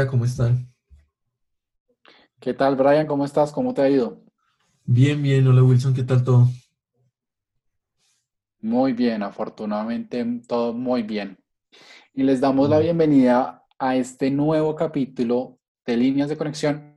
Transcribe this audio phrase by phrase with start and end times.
[0.00, 0.72] Hola, ¿cómo están?
[2.40, 3.06] ¿Qué tal, Brian?
[3.06, 3.52] ¿Cómo estás?
[3.52, 4.24] ¿Cómo te ha ido?
[4.86, 5.46] Bien, bien.
[5.46, 6.48] Hola, Wilson, ¿qué tal todo?
[8.62, 11.38] Muy bien, afortunadamente todo muy bien.
[12.14, 16.96] Y les damos la bienvenida a este nuevo capítulo de Líneas de Conexión.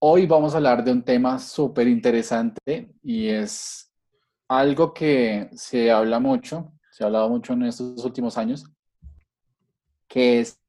[0.00, 3.94] Hoy vamos a hablar de un tema súper interesante y es
[4.48, 8.64] algo que se habla mucho, se ha hablado mucho en estos últimos años,
[10.08, 10.59] que es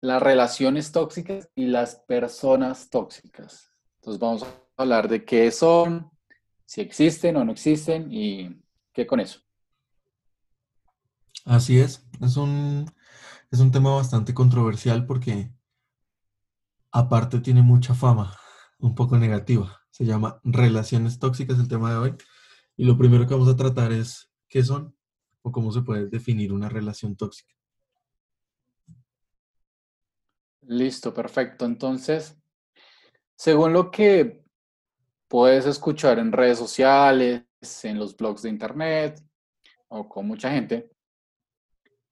[0.00, 3.72] las relaciones tóxicas y las personas tóxicas.
[3.96, 4.46] Entonces vamos a
[4.76, 6.10] hablar de qué son,
[6.64, 9.40] si existen o no existen y qué con eso.
[11.44, 12.04] Así es.
[12.20, 12.90] Es un,
[13.50, 15.52] es un tema bastante controversial porque
[16.90, 18.36] aparte tiene mucha fama,
[18.78, 19.80] un poco negativa.
[19.90, 22.14] Se llama relaciones tóxicas el tema de hoy.
[22.76, 24.94] Y lo primero que vamos a tratar es qué son
[25.42, 27.54] o cómo se puede definir una relación tóxica.
[30.68, 31.64] Listo, perfecto.
[31.64, 32.36] Entonces,
[33.36, 34.42] según lo que
[35.28, 37.42] puedes escuchar en redes sociales,
[37.82, 39.22] en los blogs de internet
[39.88, 40.90] o con mucha gente,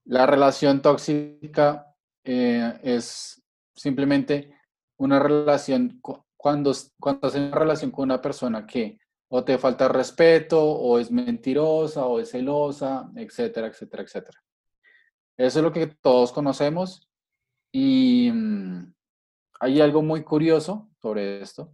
[0.05, 1.95] la relación tóxica
[2.25, 3.43] eh, es
[3.75, 4.55] simplemente
[4.99, 9.89] una relación cu- cuando, cuando en una relación con una persona que o te falta
[9.89, 14.45] respeto, o es mentirosa, o es celosa, etcétera, etcétera, etcétera.
[15.37, 17.09] Eso es lo que todos conocemos
[17.77, 18.94] y mm,
[19.58, 21.72] hay algo muy curioso sobre esto.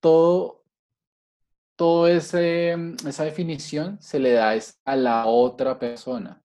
[0.00, 0.64] Todo,
[1.76, 6.42] todo ese, mm, esa definición se le da es a la otra persona.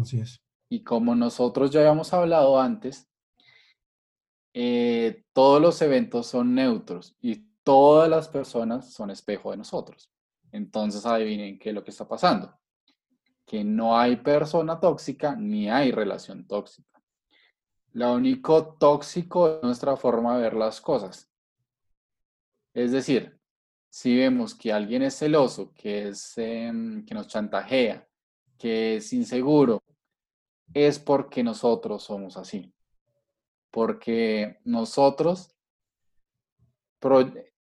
[0.00, 0.42] Así es.
[0.68, 3.08] Y como nosotros ya habíamos hablado antes,
[4.52, 10.10] eh, todos los eventos son neutros y todas las personas son espejo de nosotros.
[10.50, 12.58] Entonces adivinen qué es lo que está pasando.
[13.46, 16.89] Que no hay persona tóxica ni hay relación tóxica.
[17.92, 21.30] Lo único tóxico es nuestra forma de ver las cosas.
[22.72, 23.38] Es decir,
[23.88, 28.06] si vemos que alguien es celoso, que, es, em, que nos chantajea,
[28.56, 29.82] que es inseguro,
[30.72, 32.72] es porque nosotros somos así.
[33.70, 35.56] Porque nosotros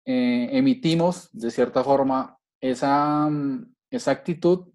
[0.05, 4.67] eh, emitimos de cierta forma esa, mm, esa actitud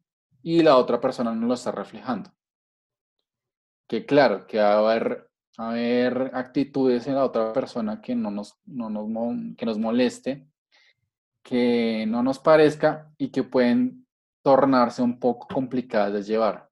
[0.43, 2.31] y la otra persona no lo está reflejando.
[3.87, 8.59] Que claro, que va a haber, haber actitudes en la otra persona que no nos,
[8.67, 10.49] no nos, que nos moleste,
[11.43, 14.07] que no nos parezca y que pueden
[14.43, 16.69] tornarse un poco complicadas de llevar.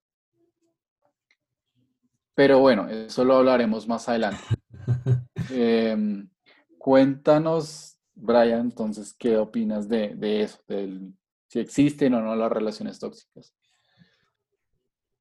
[2.35, 4.43] Pero bueno, eso lo hablaremos más adelante.
[5.51, 6.31] Em,
[6.79, 10.59] cuéntanos, Brian, entonces, ¿qué opinas de, de eso?
[10.67, 11.13] Del,
[11.49, 13.55] si existen o no las relaciones tóxicas.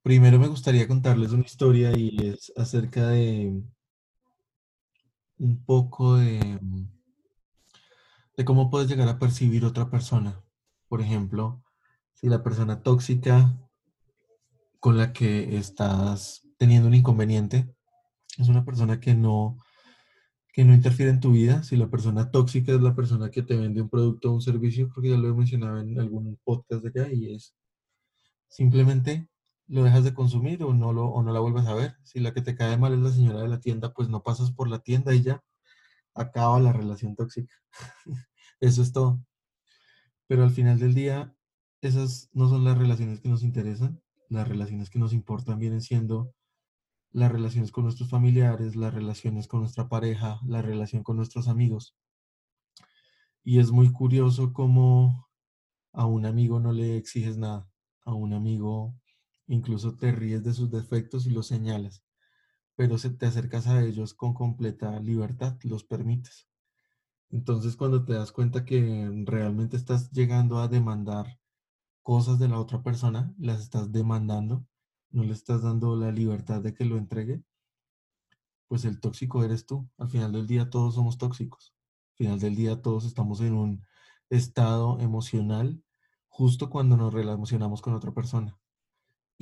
[0.03, 3.61] Primero me gustaría contarles una historia y es acerca de
[5.37, 6.59] un poco de,
[8.35, 10.43] de cómo puedes llegar a percibir otra persona.
[10.87, 11.63] Por ejemplo,
[12.13, 13.55] si la persona tóxica
[14.79, 17.71] con la que estás teniendo un inconveniente
[18.39, 19.59] es una persona que no,
[20.51, 23.55] que no interfiere en tu vida, si la persona tóxica es la persona que te
[23.55, 26.83] vende un producto o un servicio, creo que ya lo he mencionado en algún podcast
[26.83, 27.53] de acá, y es
[28.47, 29.30] simplemente
[29.71, 31.95] lo dejas de consumir o no, lo, o no la vuelves a ver.
[32.03, 34.51] Si la que te cae mal es la señora de la tienda, pues no pasas
[34.51, 35.41] por la tienda y ya
[36.13, 37.55] acaba la relación tóxica.
[38.59, 39.25] Eso es todo.
[40.27, 41.33] Pero al final del día,
[41.79, 44.01] esas no son las relaciones que nos interesan.
[44.27, 46.33] Las relaciones que nos importan vienen siendo
[47.13, 51.95] las relaciones con nuestros familiares, las relaciones con nuestra pareja, la relación con nuestros amigos.
[53.45, 55.29] Y es muy curioso cómo
[55.93, 57.69] a un amigo no le exiges nada.
[58.03, 59.00] A un amigo
[59.47, 62.03] incluso te ríes de sus defectos y los señalas,
[62.75, 66.47] pero se te acercas a ellos con completa libertad, los permites.
[67.29, 71.39] Entonces, cuando te das cuenta que realmente estás llegando a demandar
[72.01, 74.65] cosas de la otra persona, las estás demandando,
[75.11, 77.43] no le estás dando la libertad de que lo entregue,
[78.67, 79.89] pues el tóxico eres tú.
[79.97, 81.73] Al final del día todos somos tóxicos.
[82.11, 83.85] Al final del día todos estamos en un
[84.29, 85.83] estado emocional
[86.29, 88.57] justo cuando nos relacionamos con otra persona.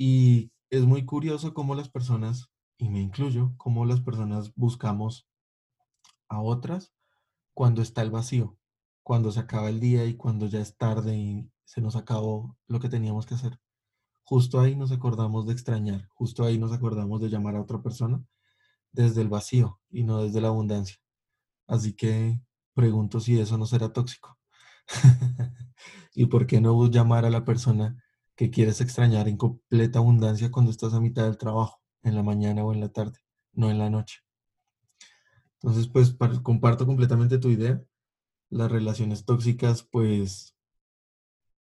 [0.02, 5.28] Y es muy curioso cómo las personas, y me incluyo, cómo las personas buscamos
[6.30, 6.94] a otras
[7.52, 8.56] cuando está el vacío,
[9.02, 12.80] cuando se acaba el día y cuando ya es tarde y se nos acabó lo
[12.80, 13.60] que teníamos que hacer.
[14.22, 18.24] Justo ahí nos acordamos de extrañar, justo ahí nos acordamos de llamar a otra persona
[18.92, 20.96] desde el vacío y no desde la abundancia.
[21.66, 22.40] Así que
[22.72, 24.38] pregunto si eso no será tóxico.
[26.14, 28.02] ¿Y por qué no llamar a la persona
[28.40, 32.64] que quieres extrañar en completa abundancia cuando estás a mitad del trabajo, en la mañana
[32.64, 33.18] o en la tarde?
[33.52, 34.20] no en la noche.
[35.56, 37.82] Entonces, pues comparto completamente tu idea.
[38.48, 40.56] Las relaciones tóxicas, pues,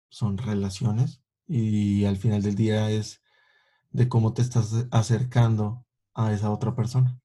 [0.07, 3.21] son relaciones y al final del día es
[3.92, 7.19] de cómo te estás acercando a esa otra persona.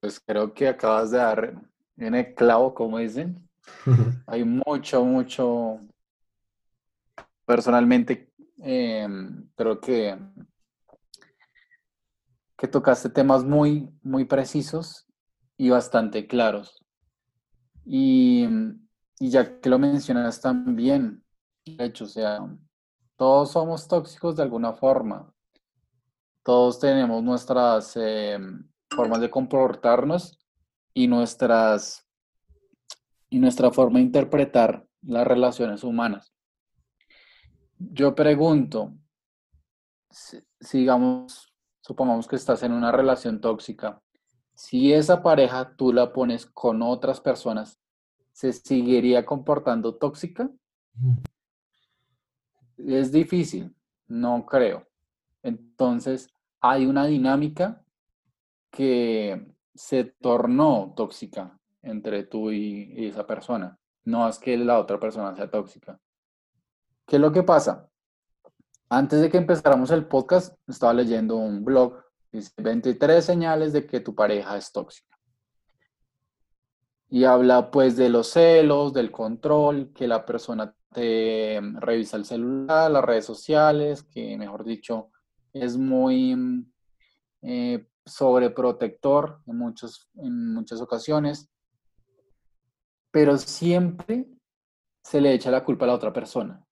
[0.00, 1.62] Pues creo que acabas de dar
[1.96, 3.48] en el clavo, como dicen.
[4.26, 5.80] Hay mucho, mucho.
[7.48, 10.18] Personalmente, em, creo que,
[12.58, 15.06] que tocaste temas muy, muy precisos
[15.56, 16.84] y bastante claros.
[17.86, 18.46] Y,
[19.18, 21.24] y ya que lo mencionas también,
[21.64, 22.46] de hecho, o sea,
[23.16, 25.32] todos somos tóxicos de alguna forma.
[26.42, 30.38] Todos tenemos nuestras em, formas de comportarnos
[30.92, 32.06] y nuestras
[33.30, 36.34] y nuestra forma de interpretar las relaciones humanas.
[37.78, 38.92] Yo pregunto,
[40.60, 44.02] sigamos, supongamos que estás en una relación tóxica,
[44.54, 47.78] si esa pareja tú la pones con otras personas,
[48.32, 50.50] ¿se seguiría comportando tóxica?
[52.76, 53.74] Es difícil,
[54.08, 54.88] no creo.
[55.42, 56.28] Entonces,
[56.60, 57.84] hay una dinámica
[58.70, 63.78] que se tornó tóxica entre tú y, esa persona.
[64.04, 66.00] No es que la otra persona sea tóxica.
[67.08, 67.88] ¿Qué es lo que pasa?
[68.90, 74.00] Antes de que empezáramos el podcast, estaba leyendo un blog, dice 23 señales de que
[74.00, 75.18] tu pareja es tóxica.
[77.08, 82.90] Y habla pues de los celos, del control, que la persona te revisa el celular,
[82.90, 85.10] las redes sociales, que mejor dicho,
[85.54, 86.66] es muy
[87.40, 91.50] eh, sobreprotector en, muchos, en muchas ocasiones,
[93.10, 94.26] pero siempre
[95.02, 96.62] se le echa la culpa a la otra persona.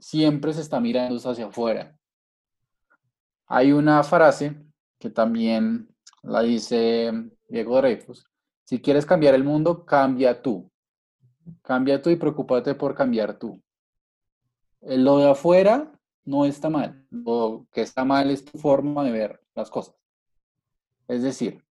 [0.00, 1.96] Siempre se está mirando hacia afuera.
[3.46, 4.56] Hay una frase
[4.98, 7.12] que también la dice
[7.48, 8.26] Diego Dreyfus.
[8.64, 10.70] Si quieres cambiar el mundo, cambia tú.
[11.62, 13.62] Cambia tú y preocúpate por cambiar tú.
[14.80, 15.92] Lo de afuera
[16.24, 17.06] no está mal.
[17.10, 19.94] Lo que está mal es tu forma de ver las cosas.
[21.08, 21.64] Es decir,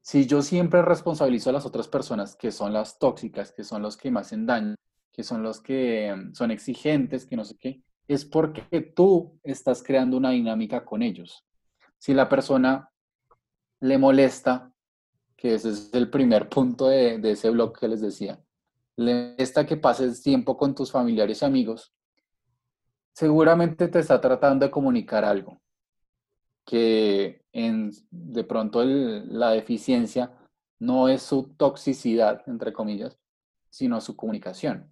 [0.00, 3.96] si yo siempre responsabilizo a las otras personas, que son las tóxicas, que son los
[3.96, 4.76] que me hacen daño,
[5.12, 9.82] que son los que mm, son exigentes, que no sé qué, es porque tú estás
[9.82, 11.44] creando una dinámica con ellos.
[11.98, 12.90] Si la persona
[13.80, 14.72] le molesta,
[15.36, 18.40] que ese es el primer punto de, de ese blog que les decía,
[18.96, 21.94] le molesta que pases tiempo con tus familiares y amigos,
[23.12, 25.62] seguramente te está tratando de comunicar algo
[26.64, 30.32] que en, de pronto la deficiencia
[30.78, 33.18] no es su toxicidad, entre comillas,
[33.70, 34.91] sino su comunicación.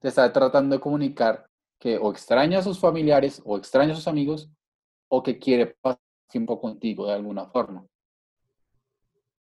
[0.00, 1.48] Te está tratando de comunicar
[1.78, 4.48] que o extraña a sus familiares o extraña a sus amigos
[5.08, 7.86] o que quiere pasar tiempo contigo de alguna forma.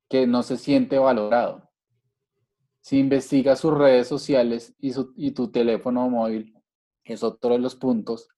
[0.08, 1.70] Que no se siente valorado.
[2.82, 6.58] Si investigas sus redes sociales y, y tu teléfono móvil,
[7.04, 8.30] es otro de los puntos,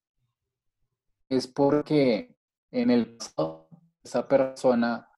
[1.28, 2.34] es porque
[2.70, 3.68] en el pasado
[4.02, 5.08] esa persona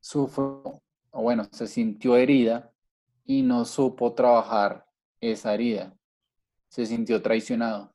[0.00, 2.72] sufrió, o bueno, se sintió herida
[3.24, 4.86] y no supo trabajar
[5.20, 5.96] esa herida.
[6.72, 7.92] Se sintió traicionado.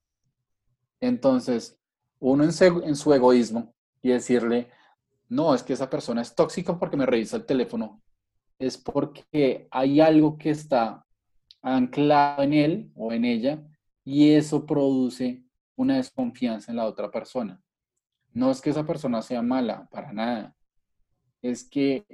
[0.99, 1.79] Entonces,
[2.19, 2.51] uno en,
[2.83, 4.69] en su egoísmo y decirle,
[5.29, 8.03] no, es que esa persona es tóxica porque me revisa el teléfono,
[8.59, 11.03] es porque hay algo que está
[11.63, 13.67] anclado en él o en ella
[14.03, 15.43] y eso produce
[15.75, 17.59] una desconfianza en la otra persona.
[18.31, 20.55] No es que esa persona sea mala, para nada.
[21.41, 22.05] Es que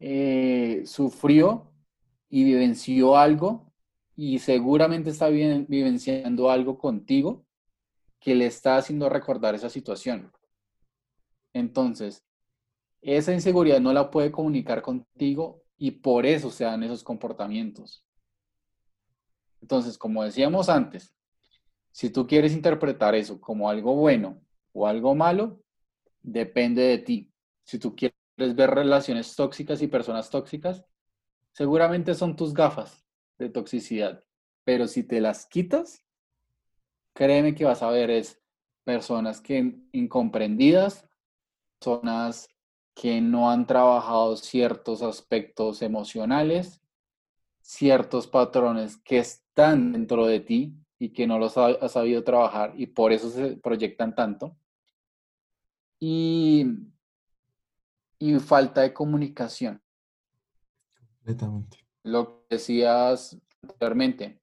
[0.00, 1.72] eh, sufrió
[2.28, 3.72] y vivenció algo
[4.16, 7.44] y seguramente está vivenciando algo contigo
[8.20, 10.32] que le está haciendo recordar esa situación.
[11.52, 12.24] Entonces,
[13.02, 18.04] esa inseguridad no la puede comunicar contigo y por eso se dan esos comportamientos.
[19.60, 21.14] Entonces, como decíamos antes,
[21.90, 24.40] si tú quieres interpretar eso como algo bueno
[24.72, 25.60] o algo malo,
[26.22, 27.32] depende de ti.
[27.64, 30.84] Si tú quieres ver relaciones tóxicas y personas tóxicas,
[31.52, 33.03] seguramente son tus gafas
[33.38, 34.22] de toxicidad.
[34.64, 36.04] Pero si te las quitas,
[37.12, 38.40] créeme que vas a ver es
[38.84, 41.08] personas que incomprendidas,
[41.78, 42.48] personas
[42.94, 46.80] que no han trabajado ciertos aspectos emocionales,
[47.60, 52.86] ciertos patrones que están dentro de ti y que no los has sabido trabajar y
[52.86, 54.56] por eso se proyectan tanto.
[55.98, 56.66] Y,
[58.18, 59.82] y falta de comunicación.
[60.94, 61.83] Completamente.
[62.04, 64.40] Lo que decías anteriormente,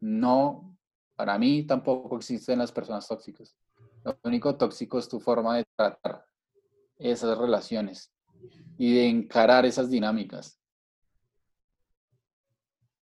[0.00, 0.76] no,
[1.16, 3.56] para mí tampoco existen las personas tóxicas.
[4.04, 6.24] Lo único tóxico es tu forma de tratar
[6.98, 8.12] esas relaciones
[8.76, 10.60] y de encarar esas dinámicas.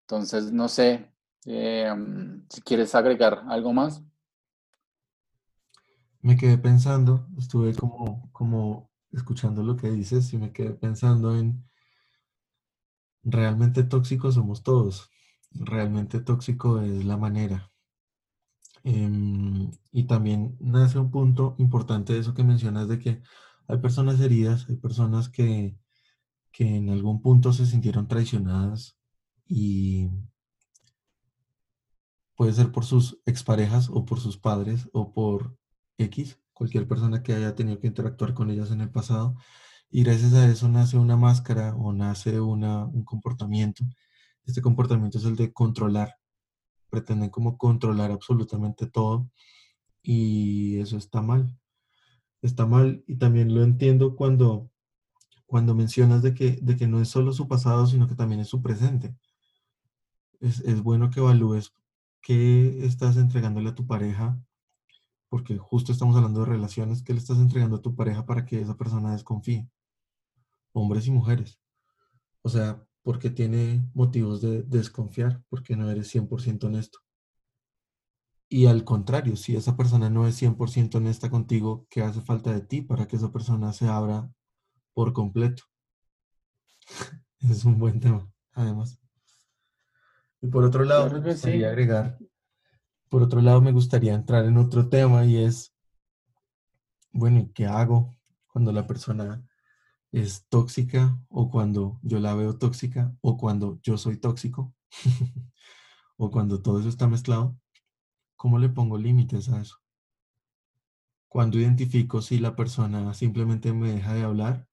[0.01, 1.10] Entonces, no sé
[1.46, 1.93] eh,
[2.50, 4.03] si quieres agregar algo más.
[6.22, 11.63] Me quedé pensando, estuve como, como escuchando lo que dices y me quedé pensando en
[13.23, 15.09] realmente tóxicos somos todos.
[15.51, 17.71] Realmente tóxico es la manera.
[18.83, 23.21] Em, y también nace un punto importante de eso que mencionas de que
[23.67, 25.77] hay personas heridas, hay personas que,
[26.51, 28.97] que en algún punto se sintieron traicionadas
[29.47, 30.09] y
[32.35, 35.55] puede ser por sus exparejas o por sus padres o por
[35.97, 39.35] X, cualquier persona que haya tenido que interactuar con ellas en el pasado.
[39.93, 43.83] Y gracias a eso nace una máscara o nace una, un comportamiento.
[44.45, 46.15] Este comportamiento es el de controlar.
[46.89, 49.29] Pretenden como controlar absolutamente todo
[50.01, 51.60] y eso está mal.
[52.41, 54.71] Está mal y también lo entiendo cuando,
[55.45, 58.48] cuando mencionas de que, de que no es solo su pasado, sino que también es
[58.48, 59.13] su presente.
[60.39, 61.74] Es, es bueno que evalúes
[62.21, 64.41] qué estás entregándole a tu pareja
[65.27, 68.62] porque justo estamos hablando de relaciones que le estás entregando a tu pareja para que
[68.62, 69.69] esa persona desconfíe.
[70.73, 71.59] Hombres y mujeres.
[72.41, 76.99] O sea, porque tiene motivos de desconfiar, porque no eres 100% honesto.
[78.49, 82.61] Y al contrario, si esa persona no es 100% honesta contigo, ¿qué hace falta de
[82.61, 84.29] ti para que esa persona se abra
[84.93, 85.63] por completo?
[87.39, 88.99] Ese es un buen tema, además.
[90.41, 92.19] Y por otro lado, me gustaría agregar
[93.11, 95.75] por otro lado, me gustaría entrar en otro tema y es,
[97.11, 98.15] bueno, ¿y qué hago
[98.47, 99.45] cuando la persona
[100.12, 104.74] es tóxica o cuando yo la veo tóxica o cuando yo soy tóxico
[106.18, 107.58] o cuando todo eso está mezclado?
[108.36, 109.77] ¿Cómo le pongo límites a eso?
[111.27, 114.68] Cuando identifico si la persona simplemente me deja de hablar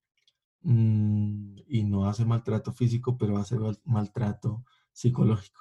[0.62, 5.60] mm, y no hace maltrato físico, pero hace maltrato psicológico.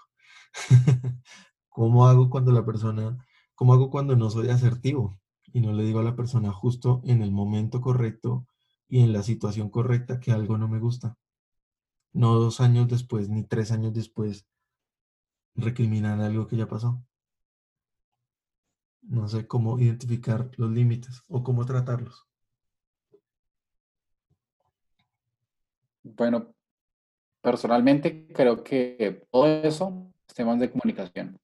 [1.70, 5.20] ¿Cómo hago cuando la persona, cómo hago cuando no soy asertivo
[5.54, 8.48] y no le digo a la persona justo en el momento correcto
[8.88, 11.18] y en la situación correcta que algo no me gusta?
[12.14, 14.48] No dos años después ni tres años después
[15.56, 17.04] recriminar algo que ya pasó.
[19.02, 22.28] No sé cómo identificar los límites o cómo tratarlos.
[26.04, 26.54] Bueno,
[27.42, 31.40] personalmente creo que todo eso es temas de comunicación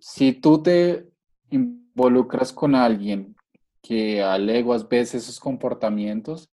[0.00, 1.10] si tú te
[1.50, 3.34] involucras con alguien
[3.82, 6.50] que a leguas ves esos comportamientos,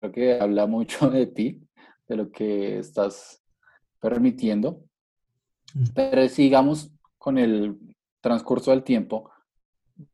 [0.00, 1.66] creo que habla mucho de ti,
[2.08, 3.42] de lo que estás
[4.00, 4.84] permitiendo.
[5.94, 7.78] Pero sigamos con el
[8.20, 9.30] transcurso del tiempo,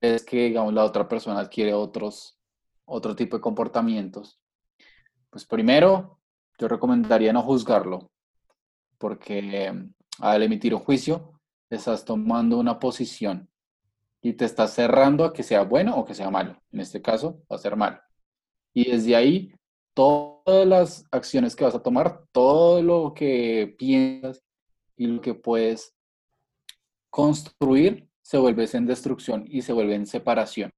[0.00, 2.38] ves que digamos, la otra persona adquiere otros,
[2.86, 4.40] otro tipo de comportamientos.
[5.28, 6.18] Pues primero,
[6.58, 8.10] yo recomendaría no juzgarlo,
[8.96, 9.72] porque
[10.18, 13.49] al emitir un juicio, estás tomando una posición
[14.22, 16.60] y te estás cerrando a que sea bueno o que sea malo.
[16.72, 18.00] En este caso, va a ser malo.
[18.74, 19.54] Y desde ahí,
[19.94, 24.42] todas las acciones que vas a tomar, todo lo que piensas
[24.96, 25.94] y lo que puedes
[27.10, 30.70] construir, se vuelve en destrucción y se vuelve en separación.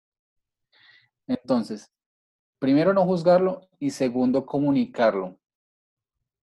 [1.26, 1.92] Entonces,
[2.58, 5.38] primero no juzgarlo y segundo comunicarlo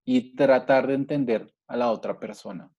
[0.06, 2.72] y tratar de entender a la otra persona.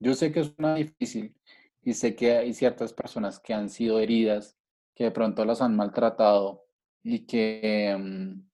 [0.00, 1.36] Yo sé que es una difícil
[1.82, 4.56] y sé que hay ciertas personas que han sido heridas,
[4.94, 6.64] que de pronto las han maltratado
[7.02, 8.48] y que, mm,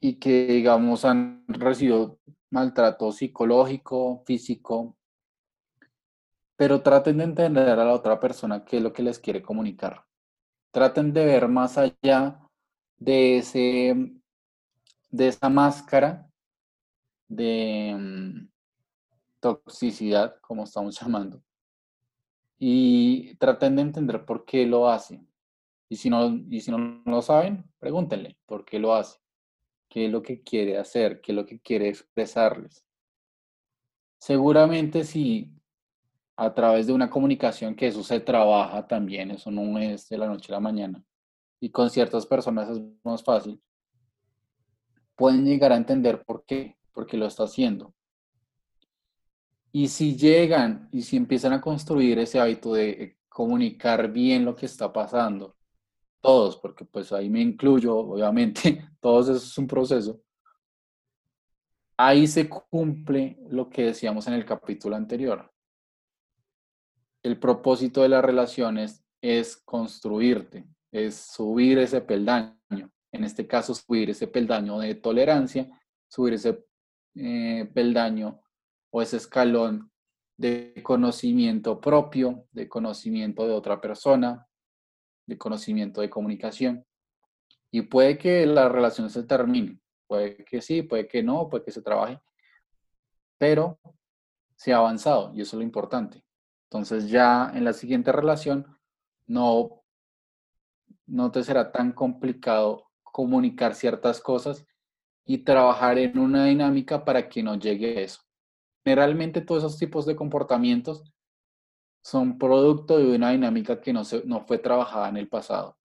[0.00, 2.18] y que digamos, han recibido
[2.50, 4.96] maltrato psicológico, físico,
[6.56, 10.04] pero traten de entender a la otra persona qué es lo que les quiere comunicar.
[10.70, 12.40] Traten de ver más allá
[12.98, 14.12] de, ese,
[15.10, 16.28] de esa máscara
[17.28, 18.52] de, mm,
[19.42, 21.42] toxicidad, como estamos llamando,
[22.64, 25.28] y traten de entender por qué lo hacen.
[25.88, 29.18] Y si no, y si no lo saben, pregúntenle por qué lo hace,
[29.88, 32.84] qué es lo que quiere hacer, qué es lo que quiere expresarles.
[34.16, 35.50] Seguramente si
[36.36, 40.28] a través de una comunicación, que eso se trabaja también, eso no es de la
[40.28, 41.04] noche a la mañana,
[41.58, 43.60] y con ciertas personas es más fácil,
[45.16, 47.92] pueden llegar a entender por qué, por qué lo está haciendo.
[49.72, 54.66] Y si llegan y si empiezan a construir ese hábito de comunicar bien lo que
[54.66, 55.56] está pasando,
[56.20, 60.20] todos, porque pues ahí me incluyo, obviamente, todos eso es un proceso,
[61.96, 65.50] ahí se cumple lo que decíamos en el capítulo anterior.
[67.22, 72.58] El propósito de las relaciones es construirte, es subir ese peldaño.
[73.12, 75.68] En este caso, subir ese peldaño de tolerancia,
[76.08, 76.64] subir ese
[77.14, 78.40] eh, peldaño
[78.92, 79.90] o ese escalón
[80.36, 84.46] de conocimiento propio, de conocimiento de otra persona,
[85.26, 86.84] de conocimiento de comunicación.
[87.70, 91.70] Y puede que la relación se termine, puede que sí, puede que no, puede que
[91.70, 92.20] se trabaje,
[93.38, 93.80] pero
[94.56, 96.22] se ha avanzado y eso es lo importante.
[96.64, 98.78] Entonces ya en la siguiente relación
[99.26, 99.82] no,
[101.06, 104.66] no te será tan complicado comunicar ciertas cosas
[105.24, 108.20] y trabajar en una dinámica para que no llegue eso.
[108.84, 111.04] Generalmente todos esos tipos de comportamientos
[112.02, 115.76] son producto de una dinámica que no, se, no fue trabajada en el pasado,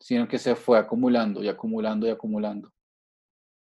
[0.00, 2.72] sino que se fue acumulando y acumulando y acumulando.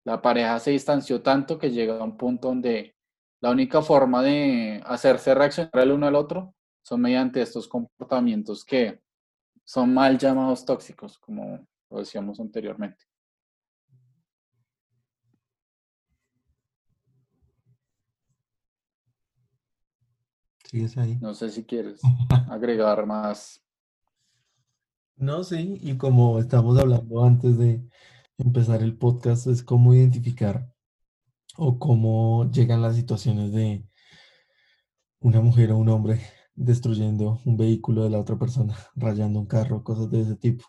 [0.05, 2.95] La pareja se distanció tanto que llega a un punto donde
[3.41, 9.01] la única forma de hacerse reaccionar el uno al otro son mediante estos comportamientos que
[9.65, 13.03] son mal llamados tóxicos, como lo decíamos anteriormente.
[20.67, 21.17] ¿Sigues ahí?
[21.21, 22.01] No sé si quieres
[22.49, 23.63] agregar más.
[25.15, 27.87] No, sí, y como estamos hablando antes de
[28.37, 30.69] empezar el podcast, es cómo identificar
[31.55, 33.87] o cómo llegan las situaciones de
[35.21, 36.19] una mujer o un hombre
[36.53, 40.65] destruyendo un vehículo de la otra persona, rayando un carro, cosas de ese tipo.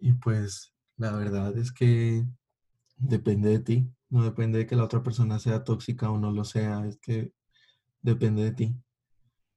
[0.00, 2.24] Y pues la verdad es que
[2.96, 6.44] depende de ti, no depende de que la otra persona sea tóxica o no lo
[6.44, 7.32] sea, es que
[8.06, 8.76] depende de ti.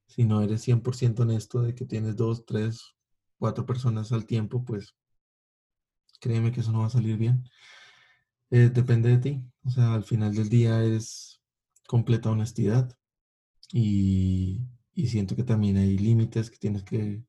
[0.07, 2.95] Si no eres 100% honesto de que tienes dos, tres,
[3.37, 4.95] cuatro personas al tiempo, pues
[6.19, 7.43] créeme que eso no va a salir bien.
[8.49, 9.43] Eh, depende de ti.
[9.63, 11.41] O sea, al final del día es
[11.87, 12.97] completa honestidad
[13.71, 14.61] y,
[15.07, 17.23] siento que también hay límites que tienes que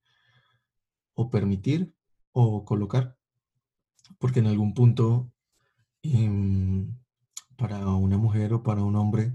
[1.14, 1.94] o permitir
[2.32, 3.16] o colocar,
[4.18, 5.32] porque en algún punto
[6.02, 6.94] em,
[7.56, 9.32] para una mujer o para un hombre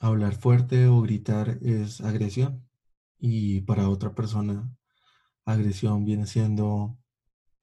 [0.00, 2.68] hablar fuerte o gritar es agresión
[3.18, 4.70] y para otra persona
[5.46, 6.98] agresión viene siendo,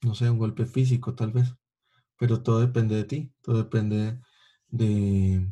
[0.03, 1.55] no sé, un golpe físico tal vez
[2.17, 4.19] pero todo depende de ti, todo depende
[4.69, 5.51] de,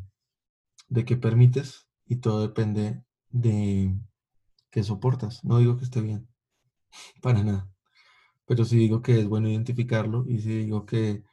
[0.88, 3.98] de qué permites y todo depende de
[4.70, 5.44] qué soportas.
[5.44, 6.28] No digo que esté bien,
[7.22, 7.70] para nada,
[8.46, 11.24] pero sí digo que es bueno identificarlo y sí digo que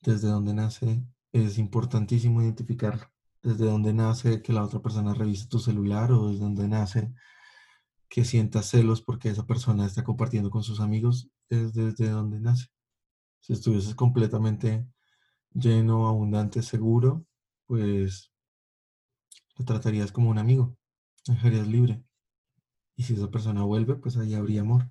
[0.00, 3.06] desde donde nace es importantísimo identificarlo.
[3.42, 7.12] Desde donde nace que la otra persona revise tu celular o desde donde nace
[8.08, 12.66] que sientas celos porque esa persona está compartiendo con sus amigos, es desde donde nace.
[13.40, 14.86] Si estuvieses completamente
[15.52, 17.24] lleno, abundante, seguro,
[17.66, 18.32] pues
[19.56, 20.76] lo tratarías como un amigo,
[21.26, 22.02] dejarías libre.
[22.96, 24.90] Y si esa persona vuelve, pues ahí habría amor.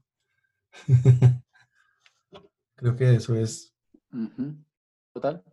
[2.75, 3.73] Creo que eso es.
[5.13, 5.43] Total.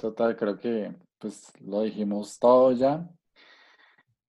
[0.00, 3.06] Total, creo que pues lo dijimos todo ya.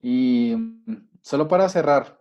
[0.02, 2.20] Y mm, solo para cerrar,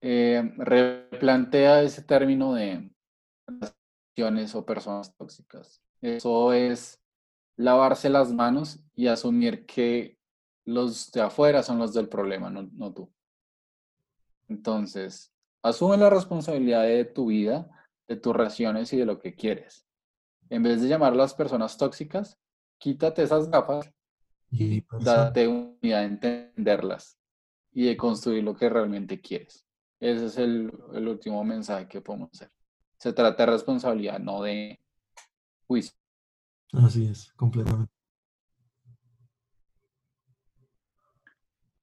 [0.00, 2.90] eh, replantea ese término de
[3.46, 5.82] relaciones o personas tóxicas.
[6.00, 6.98] Eso es
[7.56, 10.16] lavarse las manos y asumir que
[10.64, 13.12] los de afuera son los del problema, no, no tú.
[14.48, 15.30] Entonces,
[15.62, 17.68] asume la responsabilidad de tu vida,
[18.08, 19.89] de tus relaciones y de lo que quieres.
[20.50, 22.36] En vez de llamar a las personas tóxicas,
[22.76, 23.88] quítate esas gafas
[24.50, 27.16] y date unidad de entenderlas
[27.72, 29.64] y de construir lo que realmente quieres.
[30.00, 30.72] Ese es el,
[31.06, 32.50] último mensaje que podemos hacer.
[32.98, 34.80] Se trata de responsabilidad, no de
[35.68, 35.96] juicio.
[36.72, 37.92] Así es, completamente.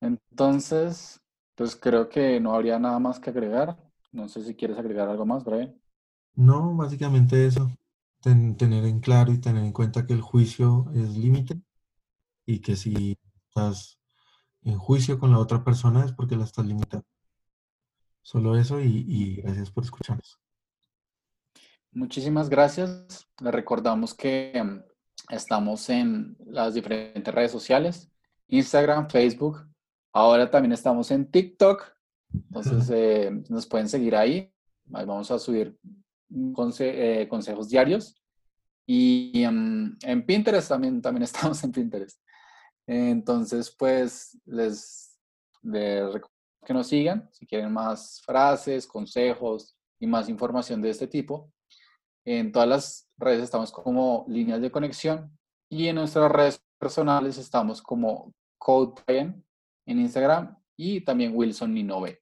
[0.02, 1.22] Entonces,
[1.56, 3.78] pues creo que no habría nada más que agregar.
[4.12, 5.80] No sé si quieres agregar algo más, Brian.
[6.36, 7.72] No, básicamente eso.
[8.58, 11.62] Tener en claro y tener en cuenta que el juicio es límite
[12.46, 14.00] y que si estás
[14.64, 17.06] en juicio con la otra persona es porque la estás limitando.
[18.22, 20.40] Solo eso y, gracias por escucharnos.
[21.92, 23.28] Muchísimas gracias.
[23.42, 24.84] Le recordamos que em,
[25.30, 28.12] estamos en las diferentes redes sociales,
[28.48, 29.66] Instagram, Facebook.
[30.12, 31.84] Ahora también estamos en TikTok.
[32.34, 34.54] Entonces eh, nos pueden seguir ahí.
[34.94, 35.80] Ahí vamos a subir
[36.30, 38.22] eh, consejos diarios.
[38.86, 42.22] Y em, en Pinterest también, también estamos en Pinterest.
[42.86, 45.20] Entonces, pues les,
[45.62, 46.22] les
[46.66, 51.52] que nos sigan si quieren más frases, consejos y más información de este tipo.
[52.26, 55.38] En todas las redes estamos como líneas de conexión
[55.70, 62.22] y en nuestras redes personales estamos como Code en Instagram y también Wilson Ninove.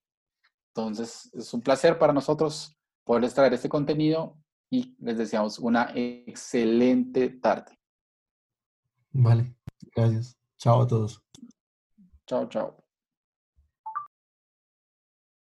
[0.76, 4.38] Entonces, es un placer para nosotros poderles traer este contenido
[4.70, 7.80] y les deseamos una excelente tarde.
[9.12, 9.56] Vale,
[9.96, 10.38] gracias.
[10.58, 11.24] Chao a todos.
[12.28, 12.85] Chao, chao.